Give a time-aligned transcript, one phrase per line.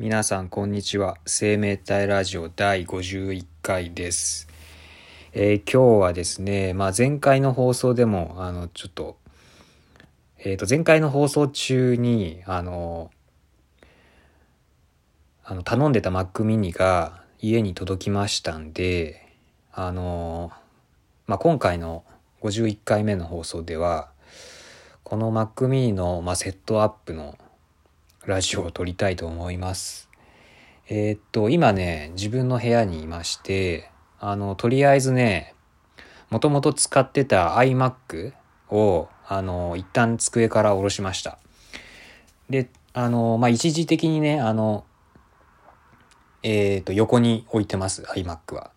[0.00, 1.16] 皆さんこんにちは。
[1.26, 4.46] 生命体ラジオ第51回です、
[5.32, 9.16] えー今日はですね、まあ、前回の放送でもあのちょっと,、
[10.38, 13.10] えー、と前回の放送中にあの
[15.42, 19.26] あの頼んでた Mac mini が家に届きましたんで
[19.72, 20.52] あの、
[21.26, 22.04] まあ、今回の
[22.42, 24.10] 51回目の放送では
[25.02, 27.36] この Mac mini の、まあ、セットアップの
[28.26, 30.08] ラジオを撮りたいと思います。
[30.88, 35.54] えーっと、今ね、自分の部屋にいまして、あの、とりあえずね、
[36.30, 38.32] もともと使ってた iMac
[38.70, 41.38] を、あの、一旦机から下ろしました。
[42.50, 44.84] で、あの、まあ、一時的にね、あの、
[46.42, 48.70] えーっと、横に置いてます、iMac は。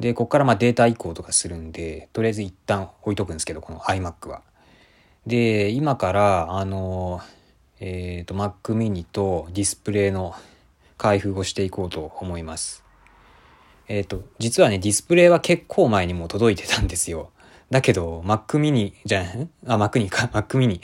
[0.00, 4.42] で、ここからまあデータ移行とかするんで、とりあえず一旦置いとくんですけど、この iMac は。
[5.26, 7.20] で、今から、あの、
[7.80, 10.34] えっ、と、Mac mini とディスプレイの
[10.96, 12.84] 開封をしていこうと思います。
[13.86, 17.30] えっ、と、実はね、ディスプレイは結構前にも届いてたんですよ。
[17.70, 19.50] だけど、Mac mini じゃん？
[19.66, 20.80] あ、Mac mini か、Mac mini。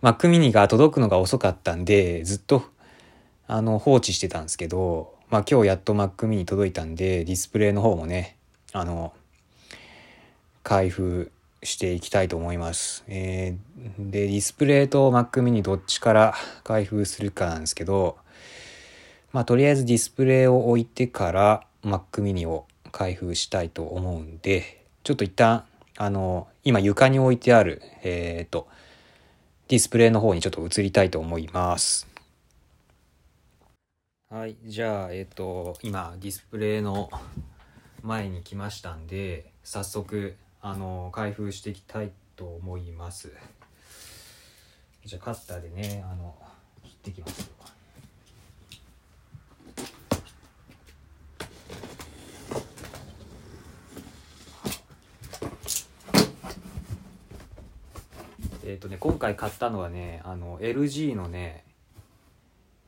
[0.00, 2.64] Mac mini が届くのが遅かったんで、ずっと、
[3.46, 8.36] あの、放置してたんですけど、まあ今日やっと Mac mini 届いたんで、ディスプレイの方もね、
[8.72, 9.12] あの、
[10.62, 11.30] 開封
[11.62, 13.04] していきたいと思います。
[13.08, 18.16] えーで、ディスプレイと Mac mini どっちから開封するかなんですけど、
[19.32, 25.64] まあとりあえずディスプレイを置いてから Mac mini を開封したいと思うんで、ちょっと一旦、
[25.96, 28.68] あの、今床に置いてある、えっ、と、
[29.68, 32.06] ディスプレイの方にちょっと移りたいと思います。
[34.30, 37.10] はい、じゃあ、えっ、と、今、ディスプレイの
[38.02, 43.32] 前に来ましたんで、早速、あの、開封していきたいと思います。
[45.04, 46.34] じゃあ、カッターでね、あの、
[46.82, 47.48] 切っていきます。
[58.64, 61.64] えっ、とね、今回買ったのはね、あの、LG のね、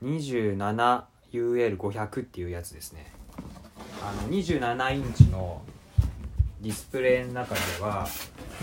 [0.02, 3.12] 27UL500 っていうやつですね。
[4.02, 5.62] あの、27インチの
[6.60, 8.06] ディスプレイの中では、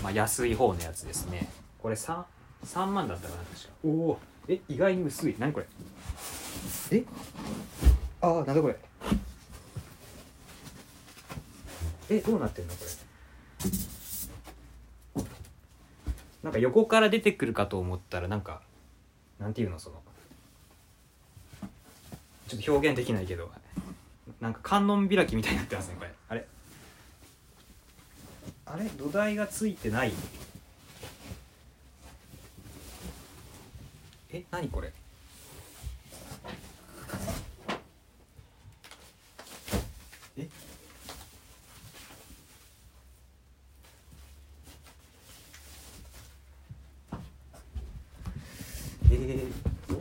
[0.02, 1.48] まあ、安い方のやつですね。
[1.78, 2.22] これ 3,
[2.64, 3.70] 3万だったかな、確か。
[3.84, 5.34] おおえ、意外に薄い。
[5.38, 5.66] 何これ？
[6.92, 7.04] え？
[8.20, 8.76] ああ、なんだこれ。
[12.10, 12.90] え、どうなってんのこれ？
[16.40, 18.62] なんか横から出てくるかと思ったらなんか
[19.38, 20.00] なんていうのその
[22.46, 23.50] ちょっと表現できないけど
[24.40, 26.12] なんか観音開きみたいになってますねこれ
[28.70, 28.84] あれ？
[28.84, 30.12] 土台がついてない？
[34.30, 34.92] え何これ？
[40.36, 40.48] え？
[49.10, 49.98] えー、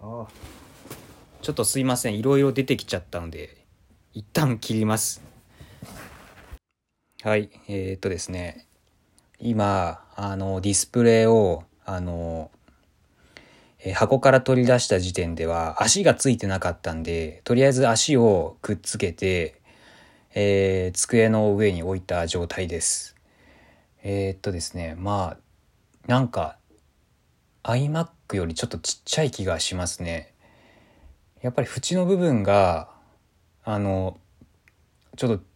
[0.00, 0.28] ああ。
[1.42, 2.18] ちょっとすいません。
[2.18, 3.58] いろいろ出てきちゃったので
[4.14, 5.29] 一旦切ります。
[7.22, 8.66] はいえー、っとですね
[9.38, 12.50] 今あのディスプレイをあの
[13.78, 19.60] えー箱から取り出した時点では足がついてなかったんでとりあえず足をくっつけて、
[20.34, 23.16] えー机の上に置いた状態です
[24.02, 26.56] えー、っとですねまあなんか
[27.64, 30.32] iMac よりちょっとちっちゃい気がしますね。
[31.42, 32.88] やっぱり縁の部分が
[33.62, 34.18] あの
[35.16, 35.49] ちょっと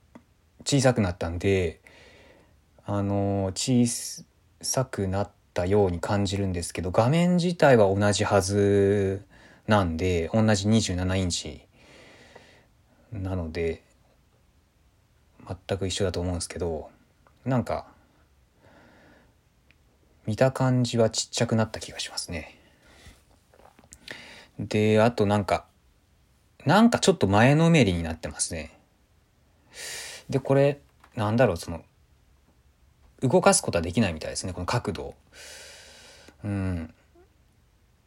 [0.65, 1.81] 小さくなったんで
[2.87, 3.87] あの小
[4.61, 9.25] さくなったように感じるんですけど画面自体は同じはず
[9.67, 11.63] なんで同じ27インチ
[13.13, 13.83] なので
[15.69, 16.91] 全く一緒だと思うんですけど
[17.45, 17.87] なんか
[20.27, 22.59] 見た感じはちっちゃくなった気がしますね。
[24.59, 25.67] で、あとなんか、
[26.65, 28.74] なんかちょっと前のめりになってますね。
[30.35, 30.81] で、これ、
[31.15, 31.85] なんだろう、その、
[33.23, 35.15] 動かすことはできないみたいですね、この角度。
[36.43, 36.93] うん。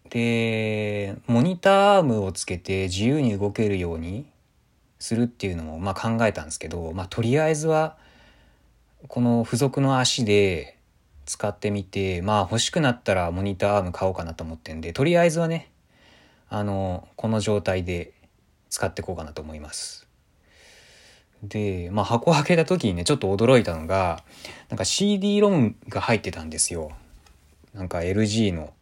[0.09, 4.25] で、モニターアームをつけて自由に動けるように
[4.99, 7.95] するっていうのも、まあ考えたんですけど、まあとりあえずは、
[9.07, 10.75] この付属の足で、
[11.25, 15.69] 使ってみてまあ欲しくなったらモニターアーム買おうかなと思ってんでとりあえずはね
[16.47, 18.13] あのこの状態で
[18.69, 20.06] 使っていこうかなと思います
[21.43, 24.23] でまあ箱を開けた時にねちょっと驚いたのが
[24.69, 26.91] なんか CD ロムが入ってたんですよ
[27.73, 28.73] なんか LG の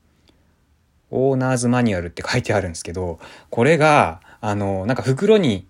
[1.11, 3.19] オーナーズマニュアルって書いてあるんですけど、
[3.49, 5.67] これが、あの、なんか袋に、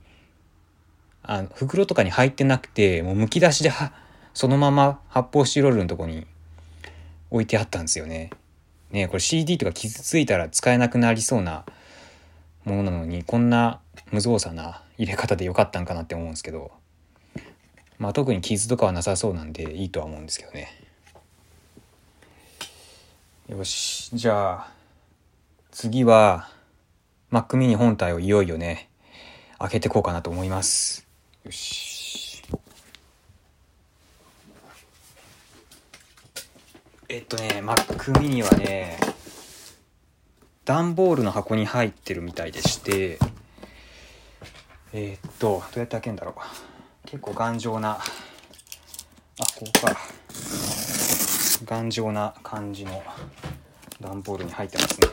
[1.23, 3.91] あの袋とかに入ってなくて、もう剥き出しでは、
[4.33, 6.25] そのまま発泡スチロールのとこに
[7.31, 8.31] 置いてあったんですよね。
[8.91, 11.65] ねこれ CD とか傷ついたら使えなくなりそうな
[12.63, 13.79] ものなのに、こんな
[14.11, 16.71] 無造作な入れ方でよかったんかなって思うんですけど、
[17.97, 20.69] まあ特に傷とかはなさそうなんでいいとは思うんですけどね。
[23.47, 24.71] よし、じゃあ、
[25.71, 26.49] 次は、
[27.31, 28.89] Mac mini 本体をいよいよね、
[29.59, 31.05] 開けてこうかなと思います。
[31.43, 32.41] よし。
[37.07, 38.97] えっとね、Mac mini はね、
[40.65, 43.19] 段ボールの箱に入ってるみたいでして、
[44.97, 47.05] えー、っと、どうやって開けるんだろう。
[47.05, 47.99] 結構頑丈な、あ、
[49.59, 49.97] ここか。
[51.65, 53.03] 頑丈な感じの
[53.99, 55.07] 段ボールに入ってますね。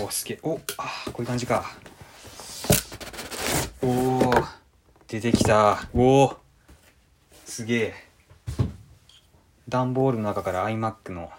[0.00, 0.40] おお、すげえ。
[0.42, 1.70] お、あ、こういう感じか。
[3.80, 4.34] おお、
[5.06, 5.88] 出てきた。
[5.94, 6.36] おお、
[7.44, 7.94] すげえ。
[9.68, 11.30] 段ボールの中から iMac の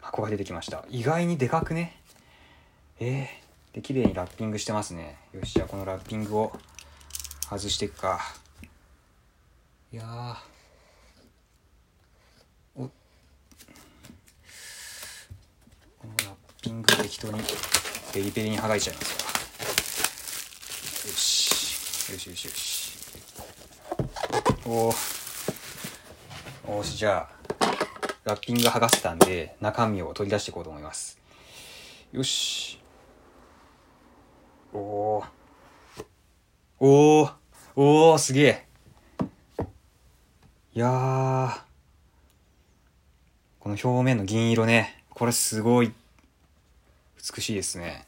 [0.00, 0.86] 箱が出てきました。
[0.88, 2.00] 意外にでかくね。
[2.98, 3.45] えー、
[3.76, 5.18] で、綺麗にラッピングしてますね。
[5.34, 6.52] よし、じゃあこのラッピングを
[7.50, 8.18] 外していくか。
[9.92, 10.38] いや
[12.74, 12.90] おこ
[16.04, 16.28] のラッ
[16.62, 17.42] ピング適当に
[18.14, 19.18] ペリペリに剥がれちゃいますわ。
[21.10, 22.12] よし。
[22.12, 22.96] よしよしよし。
[24.64, 24.94] お
[26.78, 26.82] お。
[26.82, 27.30] し、じゃあ、
[28.24, 31.18] ラッピング剥がせたんで、中身を取り出していこうと思います。
[32.12, 32.75] よし。
[34.76, 35.26] おー。
[36.80, 37.32] おー。
[37.76, 38.66] おー、すげえ。
[40.74, 41.64] いや。
[43.58, 45.02] この表面の銀色ね。
[45.08, 45.94] これすごい
[47.34, 48.06] 美しいですね。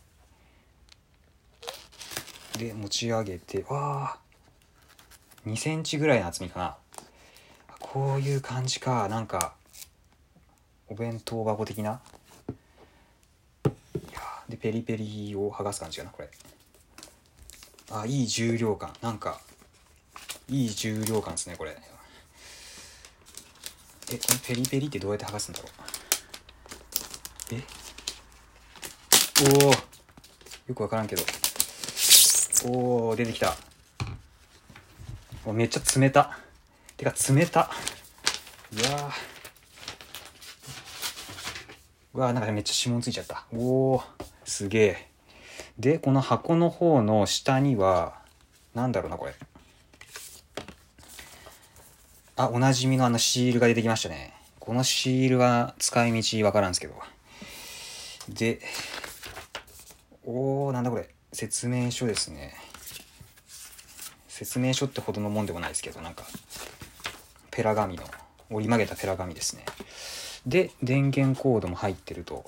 [2.58, 5.50] で、持ち上げて、わー。
[5.50, 6.76] 2センチぐらいの厚みかな。
[7.80, 9.08] こういう感じか。
[9.08, 9.54] なんか、
[10.88, 12.02] お弁当箱的な。
[14.48, 16.28] で、ペリペリを剥がす感じかな、これ。
[17.90, 18.92] あいい重量感。
[19.00, 19.40] なんか
[20.48, 21.76] いい重量感ですねこれ。
[24.10, 25.68] えこのペリペリってどうやって剥がすんだろ
[27.52, 27.54] う？
[27.54, 27.62] え？
[29.64, 31.22] おおよくわからんけど。
[32.66, 33.56] おお出てきた。
[35.46, 36.38] めっちゃ冷た。
[36.96, 37.70] てか冷た。
[38.72, 39.12] うわ
[42.14, 43.46] うわーなんかめっちゃ指紋ついちゃった。
[43.52, 44.02] おお
[44.44, 45.07] すげえ。
[45.78, 48.20] で、この箱の方の下には、
[48.74, 49.34] なんだろうな、これ。
[52.36, 54.34] あ、おなじみのあのシールが出てきましたね。
[54.58, 56.94] このシールは使い道わからんすけど。
[58.28, 58.60] で、
[60.24, 61.08] おー、なんだこれ。
[61.32, 62.54] 説明書ですね。
[64.28, 66.24] 説明書ってほどのもんでもないですけど、なんか、
[67.50, 68.04] ペラ紙の、
[68.50, 69.64] 折り曲げたペラ紙ですね。
[70.46, 72.44] で、電源コードも入ってると。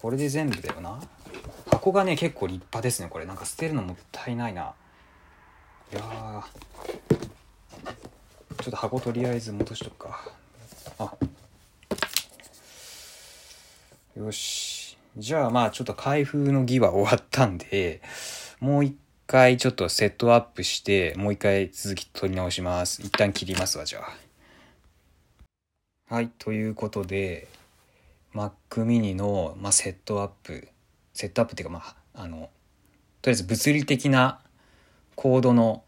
[0.00, 1.00] これで全部だよな。
[1.80, 3.24] 箱がね結構立派ですねこれ。
[3.24, 4.74] なんか捨てるのもったいないな。
[5.90, 6.44] いや
[8.62, 10.30] ちょっと箱とりあえず戻しとくか。
[10.98, 11.14] あ。
[14.14, 14.98] よし。
[15.16, 18.02] じゃあまあちょっと開封の儀は終わったんで
[18.60, 18.94] もう一
[19.26, 23.00] 回ちょっとセットアップしてもう一回続き取り直します。
[23.00, 24.12] 一旦切りますわじゃあ。
[26.14, 27.48] はいということで
[28.34, 28.50] Mac
[28.84, 30.68] mini の、まあ、セットアップ
[31.20, 32.48] セットアップっていうかまああの
[33.20, 34.40] とりあえず物理的な
[35.16, 35.84] コードの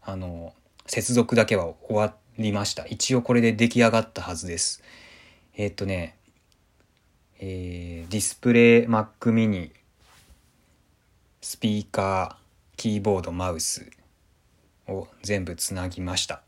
[0.00, 0.54] あの
[0.86, 2.86] 接続だけは終わりました。
[2.86, 4.82] 一応これで出来上がったはずです。
[5.54, 6.16] えー、っとね
[7.42, 9.70] えー、ディスプレイ Mac mini
[11.42, 13.90] スピーカーキーボードマウス
[14.88, 16.40] を全部つなぎました。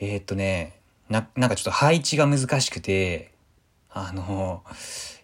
[0.00, 3.32] えー、っとねななんかちょっと配置が難しくて
[3.90, 4.62] あの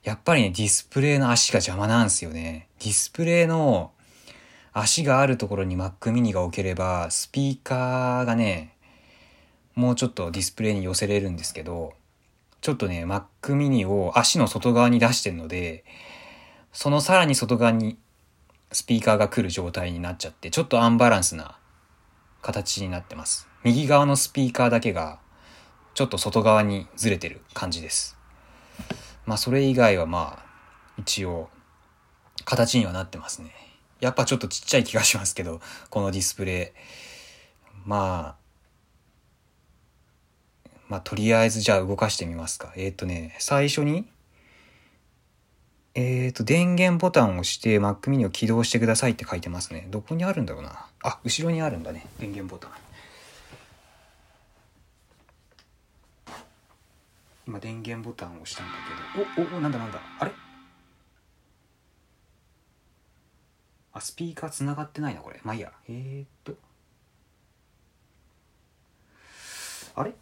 [0.07, 2.69] やっぱりね、ディスプレイの足が邪魔なんですよね。
[2.79, 3.91] ディスプレイの
[4.73, 8.77] 足があるところに Mac mini が置ければ、スピーカーがね、
[9.75, 11.93] もうちょっとディスプレイに寄せれるんですけど、
[12.61, 13.25] ちょっとね、Mac
[13.57, 15.85] mini を足の外側に出してるので、
[16.73, 17.99] そのさらに外側に
[18.71, 21.59] スピーカーが来る状態になっちゃって、ちょっとアンバランスな
[22.43, 23.49] 形になってます。
[23.65, 25.19] 右側のスピーカーだけが、
[25.95, 28.16] ちょっと外側にずれてる感じです。
[29.27, 30.47] まあそれ以外はまあ
[30.99, 31.51] 一応
[32.45, 33.53] 形にはなってますね。
[34.01, 36.79] やっぱちょっとちっちゃい気がしますけど、 このディスプレイ。
[37.85, 42.73] まあ、まあとりあえずじゃあ動かしてみますか。
[42.77, 44.07] えっ、ー、とね、最初に、
[45.95, 49.87] えっ、ー、と、電源ボタンを押して Mac mini を起動してくださいって書いてますね。
[49.91, 50.87] どこにあるんだろうな。
[51.03, 52.07] あ、後ろにあるんだね。
[52.19, 52.86] 電源ボタン。
[57.47, 58.73] 今電源ボタンを押したんだ
[59.37, 60.01] けど、お、お、なんだなんだ。
[60.19, 60.33] あれ？
[63.93, 65.41] あ、スピーカー繋がってないな、これ。
[65.45, 65.73] まあいいや。
[65.89, 66.55] えー、っと。
[69.95, 70.13] あれ？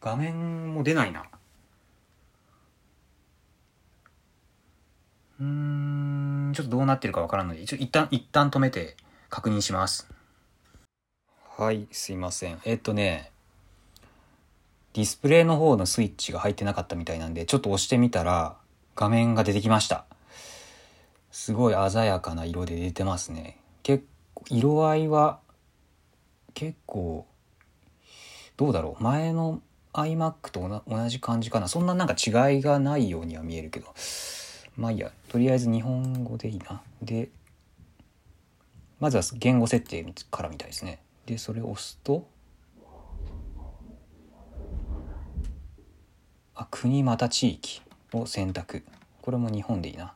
[0.00, 1.24] 画面も出ないな。
[5.40, 8.96] うん、ちょっとどうなってるかわからんので、一応一旦、一旦止めて
[9.28, 10.08] 確認します。
[11.58, 12.60] はい、すいません。
[12.64, 13.31] えっとね、
[14.94, 18.56] ディスプレイの方のスイッチが入ってなかったみたいなんで、ちょっと押してみたら
[18.94, 20.04] 画面が出てきました。
[21.30, 23.58] すごい鮮やかな色で出てますね。
[23.82, 25.40] 結構、色合いは
[26.54, 27.26] 結構、
[28.56, 29.02] どうだろう。
[29.02, 29.62] 前の
[29.94, 31.68] iMac と同じ感じかな。
[31.68, 33.94] そんななんか違いがないようには見えるけど。
[34.76, 35.10] まあいいや。
[35.28, 36.82] とりあえず日本語でいいな。
[37.00, 37.30] で、
[39.00, 41.00] まずは言語設定からみたいですね。
[41.26, 42.26] で、それを押すと、
[46.72, 47.82] 国また地域
[48.14, 48.82] を選択。
[49.20, 50.14] これも日本でいいな。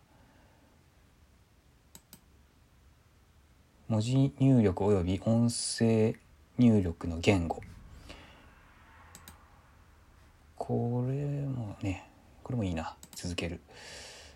[3.89, 6.15] 文字入力及び音声
[6.59, 7.61] 入力の言語。
[10.57, 11.15] これ
[11.47, 12.09] もね
[12.43, 12.97] これもいいな。
[13.15, 13.61] 続ける。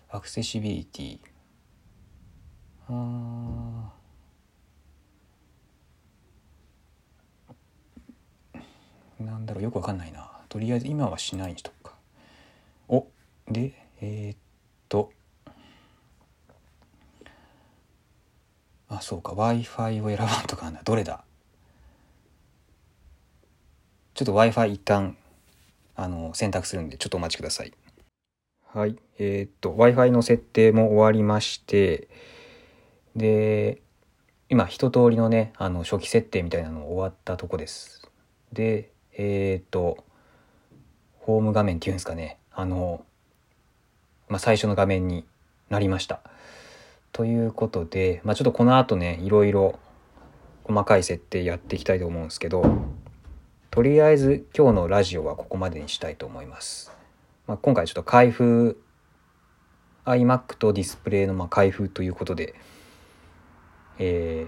[0.09, 1.19] アクセシビリティ。
[2.87, 3.91] あ
[9.19, 9.63] なんだろう。
[9.63, 10.29] よくわかんないな。
[10.49, 11.80] とりあえず今はしないにと。
[13.49, 14.37] でえー、っ
[14.89, 15.11] と。
[18.89, 21.23] あそうか w i f i を選ばんとかなどれだ？
[24.13, 25.15] ちょっと w i f i 一旦
[25.95, 27.73] あの選択するんでちょっとお待ちください。
[28.73, 32.09] はいえー、っと w i f i の設定も終わりまして
[33.15, 33.81] で
[34.49, 38.09] 今一通りのねあの初期設定みたいなの終わったとこです。
[38.51, 40.03] でえー、っと
[41.21, 42.39] ホーム画面っていうんですかね。
[42.51, 43.05] あの、
[44.31, 45.25] まあ、最初の画面に
[45.69, 46.21] なりました
[47.11, 49.77] ということで、まあ、ちょっとこの後ね、いろいろ
[50.63, 52.63] 細かい設定やっていきたいと思うんですけど、
[53.71, 56.95] とりあえず今日のラジオはここまでにしたいと思います。
[57.45, 58.81] まあ、今回ちょっと開封、
[60.05, 62.55] iMac とディスプレイのま開封ということで、
[63.99, 64.47] え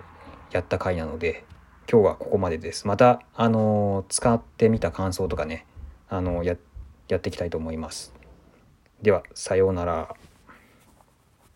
[0.50, 1.44] ー、やった回なので、
[1.92, 2.88] 今日はここまでです。
[2.88, 5.66] また、あのー、使ってみた感想とかね、
[6.08, 6.56] あのー、や、
[7.10, 8.23] やっていきたいと思います。
[9.04, 10.16] では、さようなら。